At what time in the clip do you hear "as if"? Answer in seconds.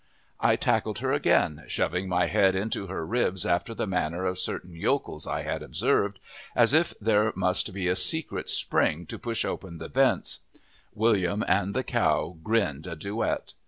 6.55-6.95